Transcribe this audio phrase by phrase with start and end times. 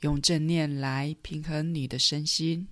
[0.00, 2.68] 用正念来平衡你的身心。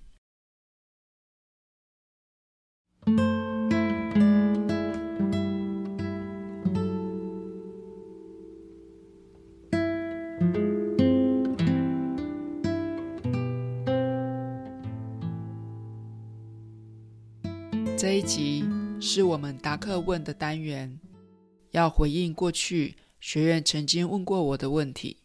[17.95, 18.65] 这一集
[18.99, 20.99] 是我们答课问的单元，
[21.69, 25.18] 要回应过去学员曾经问过我的问题。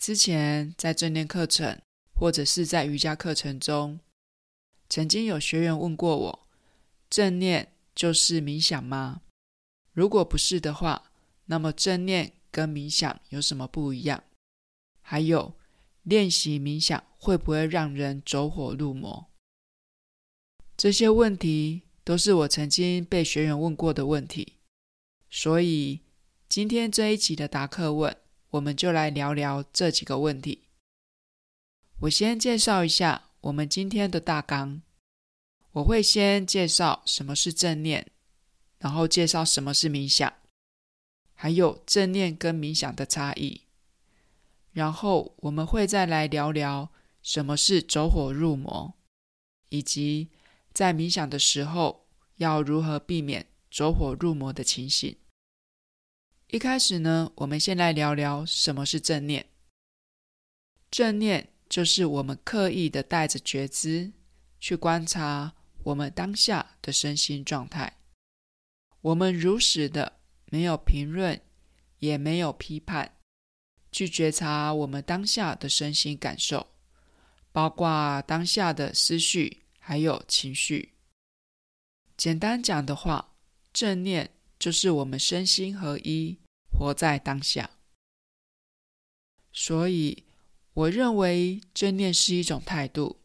[0.00, 1.78] 之前在正念课程
[2.14, 4.00] 或者是在瑜伽课程中，
[4.88, 6.48] 曾经有学员问过我：
[7.10, 9.20] 正念就是冥想吗？
[9.92, 11.12] 如果不是的话，
[11.44, 14.24] 那么正念跟冥想有什么不一样？
[15.02, 15.54] 还有，
[16.04, 19.26] 练习冥想会不会让人走火入魔？
[20.78, 24.54] 这些问题都是我曾经被学员问过的问题，
[25.28, 26.00] 所以
[26.48, 28.16] 今天这一集的答课问。
[28.50, 30.64] 我们就来聊聊这几个问题。
[32.00, 34.82] 我先介绍一下我们今天的大纲。
[35.72, 38.08] 我会先介绍什么是正念，
[38.80, 40.32] 然后介绍什么是冥想，
[41.34, 43.62] 还有正念跟冥想的差异。
[44.72, 46.90] 然后我们会再来聊聊
[47.22, 48.94] 什么是走火入魔，
[49.68, 50.30] 以及
[50.72, 55.16] 在冥想的时候要如何避免走火入魔的情形。
[56.52, 59.46] 一开始呢，我们先来聊聊什么是正念。
[60.90, 64.10] 正念就是我们刻意的带着觉知
[64.58, 67.98] 去观察我们当下的身心状态。
[69.00, 71.40] 我们如实的，没有评论，
[72.00, 73.16] 也没有批判，
[73.92, 76.66] 去觉察我们当下的身心感受，
[77.52, 80.94] 包括当下的思绪还有情绪。
[82.16, 83.36] 简单讲的话，
[83.72, 84.32] 正念。
[84.60, 86.38] 就是我们身心合一，
[86.70, 87.70] 活在当下。
[89.50, 90.24] 所以，
[90.74, 93.22] 我认为正念是一种态度，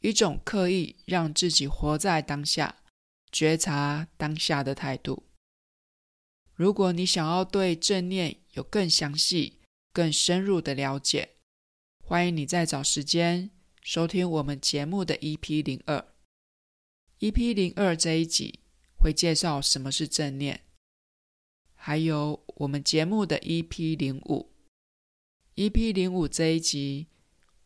[0.00, 2.76] 一种刻意让自己活在当下、
[3.32, 5.24] 觉察当下的态度。
[6.54, 9.58] 如果你想要对正念有更详细、
[9.92, 11.36] 更深入的了解，
[12.00, 13.50] 欢迎你再找时间
[13.82, 16.14] 收听我们节目的 EP 零二。
[17.18, 18.60] EP 零二这一集
[18.96, 20.67] 会介绍什么是正念。
[21.80, 24.50] 还有我们节目的 EP 零五
[25.54, 27.06] ，EP 零五这一集，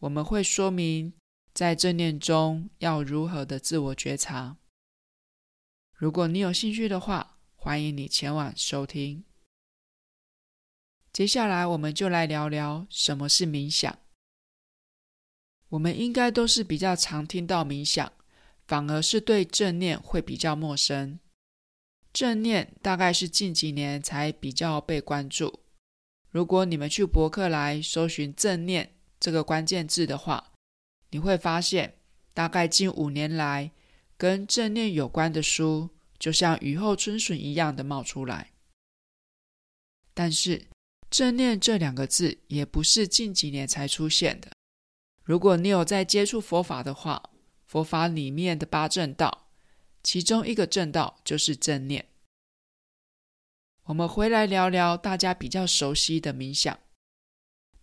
[0.01, 1.15] 我们会说明
[1.55, 4.59] 在正念中要如何的自我觉察。
[5.95, 9.25] 如果你有兴趣的话，欢迎你前往收听。
[11.11, 13.99] 接下来，我们就来聊聊什么是冥想。
[15.71, 18.13] 我们应该都是比较常听到冥想，
[18.67, 21.19] 反而是对正念会比较陌生。
[22.13, 25.61] 正念大概是近几年才比较被关注。
[26.31, 30.53] 如果你们去博客来搜寻“正念”这个关键字的话，
[31.11, 31.97] 你会发现，
[32.35, 33.71] 大概近五年来，
[34.17, 38.53] 跟正念有关的书就像雨后春笋一样的冒出来。
[40.15, 40.67] 但是，
[41.11, 44.51] 正念这两个字也不是近几年才出现的。
[45.23, 47.31] 如果你有在接触佛法的话，
[47.67, 49.42] 佛法里面的八正道。
[50.03, 52.07] 其中一个正道就是正念。
[53.85, 56.79] 我们回来聊聊大家比较熟悉的冥想。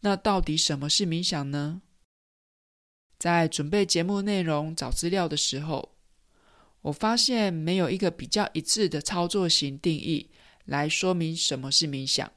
[0.02, 1.81] 那到底什么是冥想呢？
[3.18, 5.97] 在准备节目内容、找资料的时候，
[6.84, 10.31] 我发现没有一个比较一致的操作型定义
[10.63, 12.31] 来说明什么是冥想。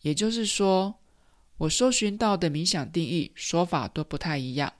[0.00, 1.00] 也就是说，
[1.58, 4.72] 我搜寻到的冥想定义说法都不太一样。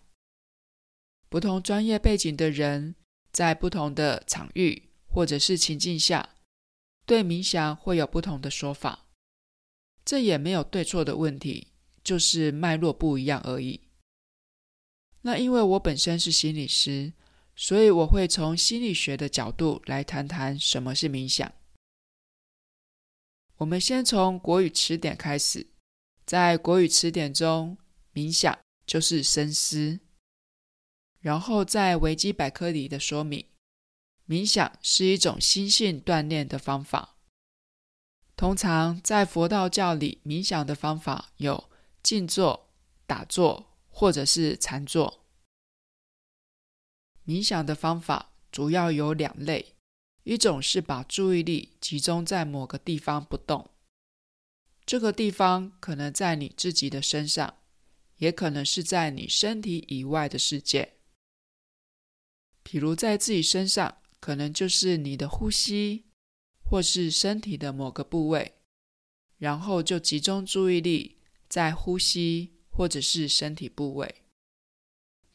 [1.29, 2.95] 不同专业背景的人，
[3.35, 6.37] 在不同的场域或者是情境下，
[7.05, 9.07] 对冥想会有不同的说法。
[10.05, 11.67] 这也没有对错的问题，
[12.05, 13.81] 就是脉络不一样而已。
[15.23, 17.13] 那因为我本身是心理师，
[17.57, 21.53] 所以我会从心理学的角度来谈谈什么是冥想。
[23.57, 25.67] 我们先从国语词典开始，
[26.25, 27.77] 在国语词典中，
[28.13, 29.99] 冥想就是深思。
[31.25, 33.47] 然后在维基百科里的说明，
[34.29, 37.17] 冥想是一种心性锻炼的方法。
[38.37, 41.71] 通常在佛道教里，冥想的方法有
[42.03, 42.69] 静坐、
[43.07, 45.25] 打坐或者是禅坐。
[47.25, 49.77] 冥想的方法主要有两类，
[50.25, 53.71] 一种是把注意力集中在某个地方不动，
[54.85, 57.57] 这个地方可能在你自己的身上，
[58.19, 60.91] 也可能是在你身体以外的世界。
[62.65, 66.07] 比如在自己身上，可能就是你的呼吸，
[66.65, 68.55] 或是身体的某个部位，
[69.39, 71.19] 然后就集中注意力
[71.49, 74.23] 在呼吸或者是身体部位。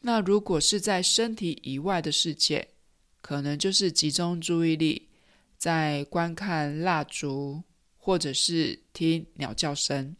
[0.00, 2.74] 那如果是在身体以外的世界，
[3.22, 5.08] 可能就是集中注意力
[5.56, 7.62] 在观看蜡烛，
[7.96, 10.16] 或者是听鸟叫声。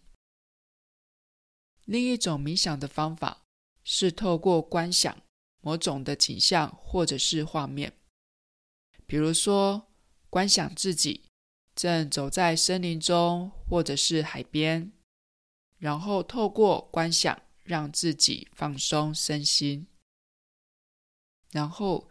[1.86, 3.42] 另一种冥想的方法
[3.82, 5.20] 是透过观想。
[5.60, 7.92] 某种的景象或者是画面，
[9.06, 9.88] 比如说
[10.28, 11.24] 观想自己
[11.74, 14.92] 正走在森林中，或者是海边，
[15.78, 19.86] 然后透过观想让自己放松身心。
[21.52, 22.08] 然后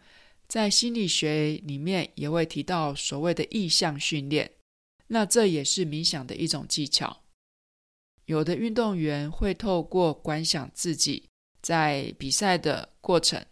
[0.47, 4.51] 在心理学里面也会提到所谓的意象训练，
[5.07, 7.23] 那这也是冥想的一种技巧。
[8.25, 11.28] 有的运动员会透过观想自己。
[11.61, 13.45] 在比赛的过程，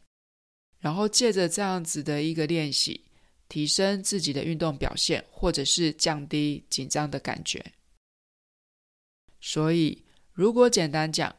[0.79, 3.05] 然后借着这样子的一个练习，
[3.49, 7.73] 提升自己的运动表现，或者是降低紧张的感觉。
[9.39, 11.35] 所以，如果简单讲，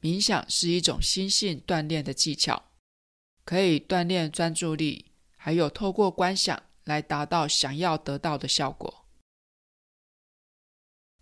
[0.00, 2.70] 冥想是一种心性锻炼的技巧，
[3.44, 5.06] 可以锻炼专注力，
[5.36, 9.06] 还有透过观想来达到想要得到的效果。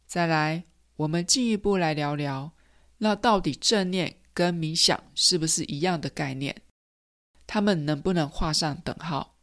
[0.07, 0.65] 再来，
[0.97, 2.53] 我们进一步来聊聊，
[2.99, 6.61] 那到底正念跟冥想是不是一样的概念？
[7.47, 9.39] 他们能不能画上等号？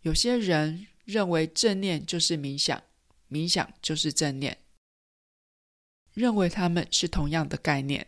[0.00, 2.82] 有些人认为正念就是冥想，
[3.28, 4.56] 冥想就是正念，
[6.14, 8.06] 认为他们是同样的概念。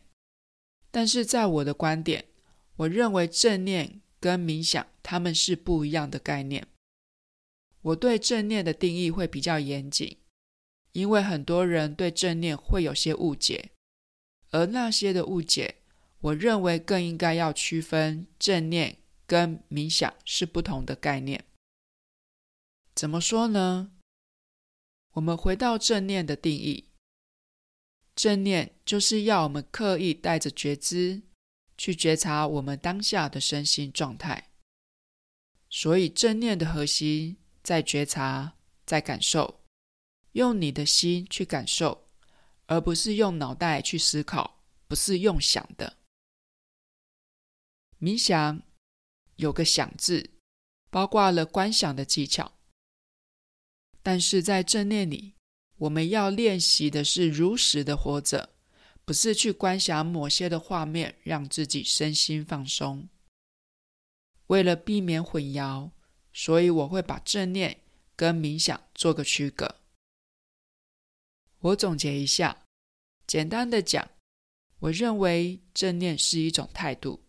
[0.91, 2.25] 但是在我的观点，
[2.77, 6.67] 我认为正念跟冥想他们是不一样的概念。
[7.83, 10.17] 我对正念的定义会比较严谨，
[10.93, 13.73] 因为很多人对正念会有些误解。
[14.51, 15.77] 而那些的误解，
[16.21, 21.45] 我认为更应该要区分正念跟冥想是不同的概念。
[22.95, 23.93] 怎么说呢？
[25.13, 26.87] 我们回到正念的定义，
[28.17, 31.23] 正念就是要我们刻意带着觉知
[31.77, 34.51] 去觉察我们当下的身心状态。
[35.71, 38.55] 所以正念的核心在觉察，
[38.87, 39.61] 在感受，
[40.33, 42.08] 用你的心去感受。
[42.69, 45.97] 而不是用脑袋去思考，不是用想的。
[47.99, 48.63] 冥想
[49.37, 50.31] 有个想字，
[50.91, 52.53] 包括了观想的技巧。
[54.03, 55.35] 但是在正念里，
[55.79, 58.51] 我们要练习的是如实的活着，
[59.05, 63.09] 不是去观想某些的画面，让自己身心放松。
[64.49, 65.91] 为了避免混淆，
[66.33, 67.81] 所以我会把正念
[68.15, 69.78] 跟冥想做个区隔。
[71.61, 72.65] 我总结一下，
[73.27, 74.11] 简单的讲，
[74.79, 77.25] 我认为正念是一种态度，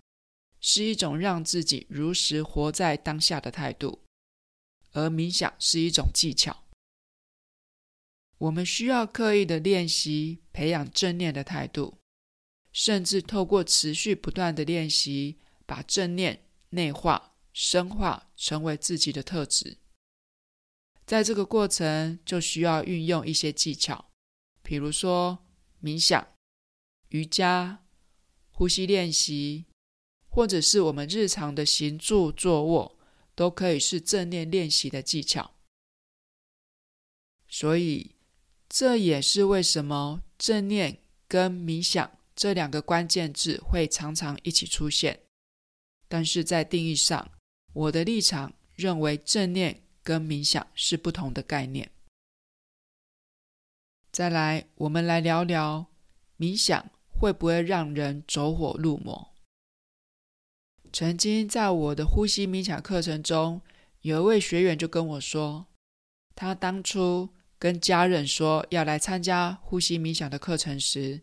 [0.60, 4.04] 是一种让自己如实活在当下的态度，
[4.92, 6.66] 而冥想是一种技巧。
[8.38, 11.98] 我们需要刻意的练习，培养正念的态度，
[12.72, 19.80] 甚至透过持续不断的练习，把正念内化、深化，成为自己的特质。
[21.08, 24.09] 在这个过程，就需要运用一些技巧。
[24.70, 25.40] 比如说
[25.82, 26.28] 冥想、
[27.08, 27.80] 瑜伽、
[28.52, 29.66] 呼吸练习，
[30.30, 33.00] 或者是我们日常的行住坐卧，
[33.34, 35.56] 都可以是正念练习的技巧。
[37.48, 38.12] 所以，
[38.70, 45.20] 这也是为什么正念跟冥想这两个关键字会常常一起出现。
[46.08, 47.32] 但是在定义上，
[47.74, 51.90] 我的立场认为正念跟冥想是不同的概念。
[54.12, 55.86] 再来，我们来聊聊
[56.38, 59.36] 冥想会不会让人走火入魔？
[60.92, 63.62] 曾经在我的呼吸冥想课程中，
[64.02, 65.68] 有一位学员就跟我说，
[66.34, 71.22] 他当初跟家人说要来参加呼吸冥想的课程时，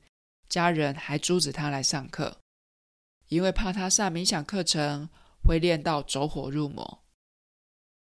[0.49, 2.39] 家人还阻止他来上课，
[3.27, 5.09] 因为怕他上冥想课程
[5.43, 7.03] 会练到走火入魔，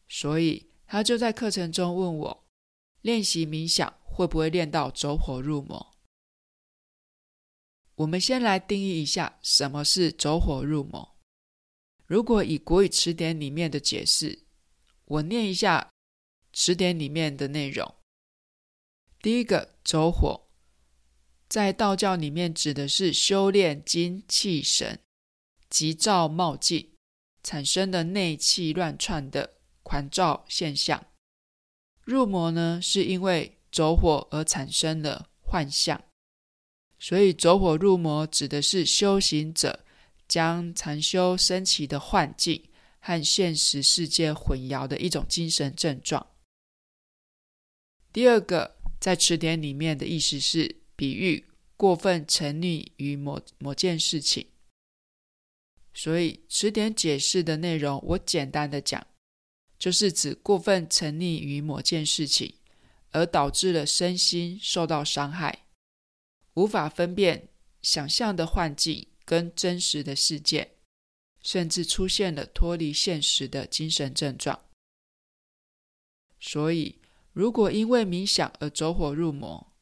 [0.06, 2.44] 所以他就在课程中问我
[3.00, 3.94] 练习冥想。
[4.18, 5.94] 会不会练到走火入魔？
[7.94, 11.16] 我们先来定义一下什么是走火入魔。
[12.04, 14.46] 如果以国语词典里面的解释，
[15.04, 15.92] 我念一下
[16.52, 17.94] 词典里面的内容。
[19.22, 20.48] 第一个走火，
[21.48, 24.98] 在道教里面指的是修炼精气神，
[25.70, 26.96] 急躁冒进，
[27.44, 31.06] 产生的内气乱窜的狂躁现象。
[32.02, 36.02] 入魔呢，是因为走火而产生的幻象。
[36.99, 39.85] 所以走火入魔指的是修行者
[40.26, 42.68] 将禅修升起的幻境
[42.99, 46.26] 和现实世界混淆的一种精神症状。
[48.12, 51.44] 第二个，在词典里面的意思是比喻
[51.76, 54.49] 过分沉溺于某某件事情。
[55.94, 59.06] 所以词典解释的内容，我简单的讲，
[59.78, 62.52] 就是指过分沉溺于某件事情，
[63.11, 65.67] 而导致了身心受到伤害，
[66.55, 67.49] 无法分辨
[67.83, 70.77] 想象的幻境跟真实的世界，
[71.41, 74.65] 甚至出现了脱离现实的精神症状。
[76.41, 77.00] 所以，
[77.33, 79.73] 如果因为冥想而走火入魔，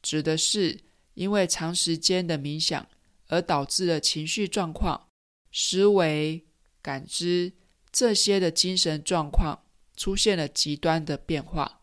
[0.00, 0.80] 指的是
[1.14, 2.88] 因为长时间的冥想
[3.26, 5.08] 而导致了情绪状况、
[5.50, 6.46] 思维、
[6.80, 7.52] 感知
[7.90, 9.64] 这些的精神状况
[9.96, 11.77] 出现了极端的变化，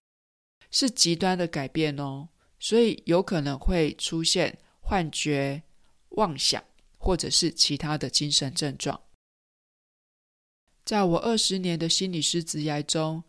[0.76, 2.28] 是极端的改变哦。
[2.60, 5.64] 所以有可能会出现幻觉、
[6.10, 6.62] 妄想，
[6.98, 9.00] 或者是其他的精神症状。
[10.84, 13.24] 在我二十年的心理师职涯中，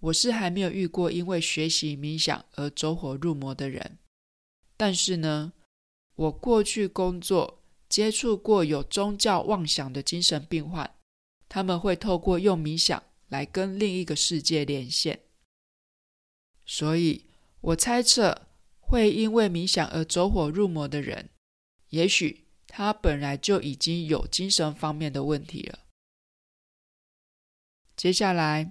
[0.00, 3.98] 我是还没有遇过因为学习冥想而走火入魔的人，
[4.76, 5.52] 但是呢，
[6.16, 10.94] 我过去工作接触过有宗教妄想的精神病患，
[11.48, 15.20] 他们会透过用冥想来跟另一个世界连线。
[16.68, 17.24] 所以
[17.60, 18.46] 我猜测，
[18.78, 21.30] 会因为冥想而走火入魔的人，
[21.88, 25.80] 也许他本来就已经有精神方面的问题了。
[27.96, 28.70] 接下来。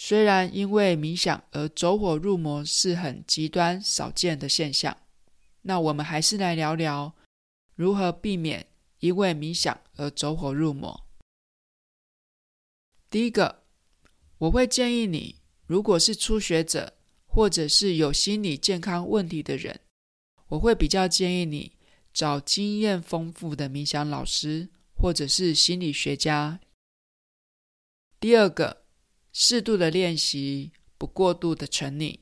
[0.00, 4.96] 虽然因为冥想而走火入魔是很极端少见的现象，
[5.62, 7.16] 那我们还是来聊聊
[7.74, 8.68] 如何避免
[9.00, 11.04] 因为冥想而走火入魔。
[13.10, 13.64] 第一个，
[14.38, 16.94] 我会建议你，如果是初学者
[17.26, 19.78] 或者是有心理健康问题的人，
[20.48, 21.76] 我会比较建议你
[22.12, 26.58] 找经验丰富的冥想老师或者是心理学家。
[28.18, 28.88] 第二个。
[29.30, 32.18] 适度的练习，不过度的沉溺。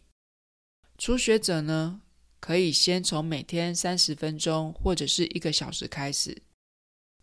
[0.98, 2.02] 初学者呢，
[2.40, 6.42] 可以先从每天三十分钟或者是一个小时开始，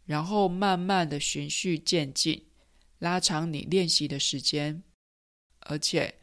[0.06, 2.48] 然后慢慢的循序渐进，
[2.98, 4.82] 拉长你练习的时间。
[5.66, 6.16] 而且，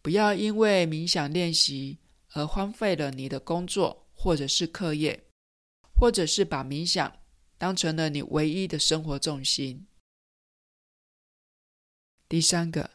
[0.00, 1.98] 不要因为冥想练习
[2.32, 5.24] 而荒废了你的工作或者是课业，
[5.94, 7.20] 或者是把冥想
[7.58, 9.86] 当成了你唯一的生活重心。
[12.28, 12.90] 第三个。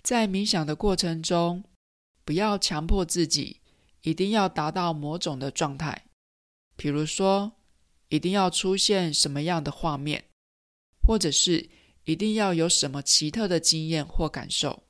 [0.00, 1.64] 在冥想的过程中，
[2.24, 3.60] 不要强迫自己
[4.02, 6.06] 一定要达到某种的状态，
[6.76, 7.52] 比如说
[8.08, 10.24] 一定要出现什么样的画面，
[11.06, 11.68] 或者是
[12.04, 14.84] 一定要有什么奇特的经验或感受。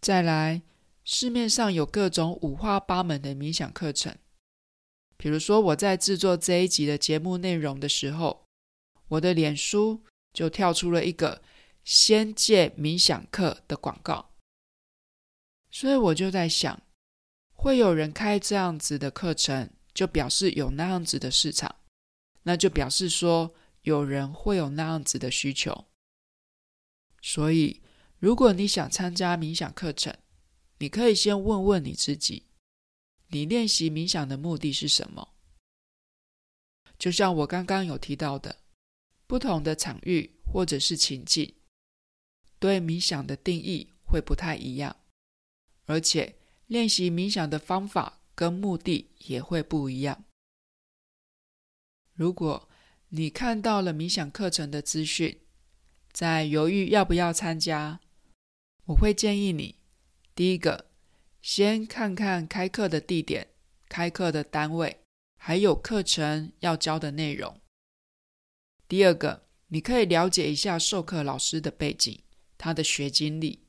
[0.00, 0.62] 再来，
[1.04, 4.16] 市面上有各种五花八门的冥想课程，
[5.16, 8.44] 比如说我在制作这一集的节目内容的时候，
[9.08, 10.02] 我的脸书
[10.32, 11.42] 就跳出了一个。
[11.82, 14.32] 仙界冥想课的广告，
[15.70, 16.80] 所以我就在想，
[17.54, 21.74] 会有人开这样子的课程，就表示有那样子的市场，
[22.42, 25.86] 那就表示说有人会有那样子的需求。
[27.22, 27.80] 所以，
[28.20, 30.14] 如果你想参加冥想课程，
[30.78, 32.44] 你可以先问问你自己，
[33.28, 35.34] 你练习冥想的目的是什么？
[36.98, 38.60] 就像我刚刚有提到的，
[39.26, 41.54] 不同的场域或者是情境。
[42.58, 44.94] 对冥想的定义会不太一样，
[45.86, 46.36] 而且
[46.66, 50.24] 练习冥想的方法跟目的也会不一样。
[52.12, 52.68] 如果
[53.08, 55.40] 你看到了冥想课程的资讯，
[56.12, 57.98] 在犹豫要不要参加，
[58.90, 59.76] 我会建议你：
[60.34, 60.86] 第一个，
[61.40, 63.46] 先看看开课的地点、
[63.88, 64.98] 开课的单位，
[65.36, 67.60] 还有课程要教的内容；
[68.88, 72.20] 第二个，你可以了解一下授课老师的背景。
[72.58, 73.60] 他的学经历。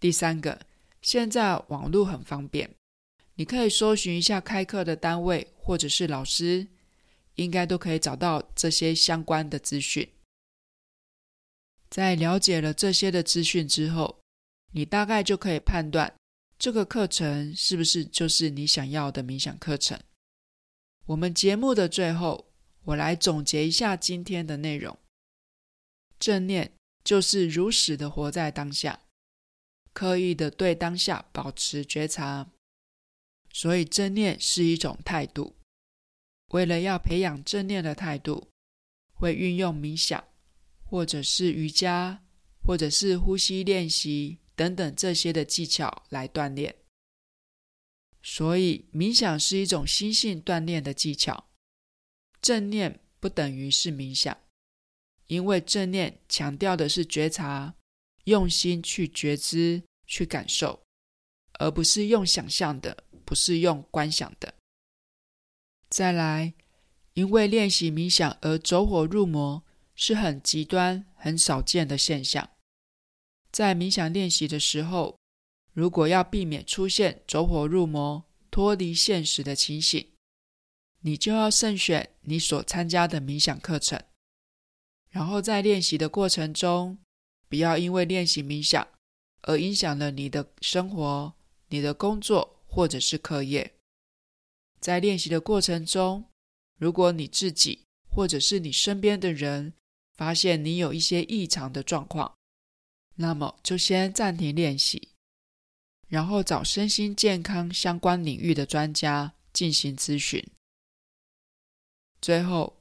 [0.00, 0.62] 第三个，
[1.00, 2.74] 现在网络很方便，
[3.34, 6.66] 你可以搜寻一下开课的单位或者是老师，
[7.36, 10.08] 应该都可以找到这些相关的资讯。
[11.92, 14.18] 在了解了这些的资讯之后，
[14.72, 16.12] 你大概就可以判断
[16.58, 20.00] 这个课程是不是就是你想要的冥想课程。
[21.04, 22.50] 我们节目的最后，
[22.84, 24.98] 我来总结一下今天的内容：
[26.18, 26.72] 正念。
[27.04, 29.00] 就是如实的活在当下，
[29.92, 32.48] 刻意的对当下保持觉察。
[33.52, 35.56] 所以正念是一种态度。
[36.50, 38.50] 为了要培养正念的态度，
[39.14, 40.22] 会运用冥想，
[40.92, 42.22] 或者是瑜伽，
[42.62, 46.76] 或者是呼吸练习等等这些的技巧来锻炼。
[48.22, 51.48] 所以，冥想是一种心性锻炼的技巧。
[52.42, 54.36] 正念不等于是冥想，
[55.28, 57.74] 因为正念强调的是觉察，
[58.24, 60.82] 用心去觉知、去感受，
[61.54, 64.52] 而不是用想象的，不是用观想的。
[65.88, 66.52] 再来，
[67.14, 72.50] 因为练习冥想而走火入魔是很极端、很少见的现象。
[73.50, 75.18] 在冥想练习的时候，
[75.72, 80.10] 如果要避免出现走火入魔、脱离现实的情形，
[81.00, 84.02] 你就要慎选你所参加的冥想课程，
[85.10, 86.98] 然后在练习的过程中，
[87.48, 88.86] 不要因为练习冥想
[89.42, 91.34] 而影响了你的生活、
[91.68, 93.74] 你的工作或者是课业。
[94.80, 96.24] 在练习的过程中，
[96.78, 99.74] 如果你自己或者是你身边的人
[100.14, 102.34] 发现你有一些异常的状况，
[103.16, 105.08] 那么就先暂停练习，
[106.08, 110.44] 然后找身心健康相关领域的专家进行咨询。
[112.20, 112.76] 最后，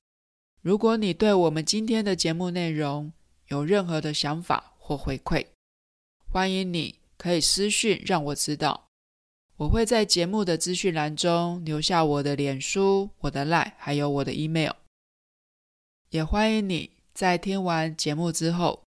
[0.61, 3.11] 如果你对我们今天的节目内容
[3.47, 5.47] 有任何的想法或回馈，
[6.31, 8.87] 欢迎你可以私讯让我知道。
[9.57, 14.73] 我会在节目的资讯栏中留下我的脸书、我的 LINE，还有我的 email。
[16.09, 18.83] 也欢迎你在听完节目之后，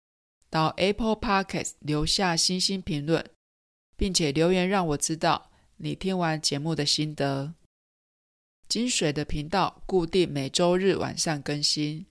[0.49, 3.29] 到 Apple Podcast 留下星星评论，
[3.95, 7.53] 并且留言让我知道你听完节目的心得。
[8.67, 12.05] 金水的频道固定每周日晚上更新。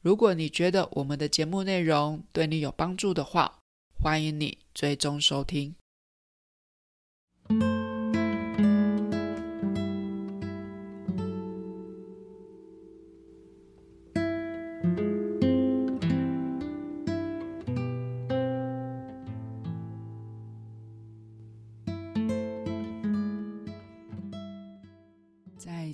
[0.00, 3.60] 如果你觉得我们的节目内容对你有帮助的话，
[4.02, 5.74] 欢迎你追踪收听。